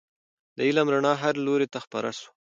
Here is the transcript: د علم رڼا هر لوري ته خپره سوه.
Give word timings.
د 0.57 0.59
علم 0.67 0.87
رڼا 0.93 1.13
هر 1.23 1.33
لوري 1.45 1.67
ته 1.73 1.79
خپره 1.85 2.09
سوه. 2.19 2.29